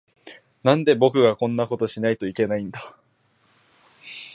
[0.63, 2.97] なんで、僕がこんなことをしないといけないんだ。